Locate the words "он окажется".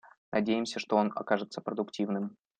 0.97-1.61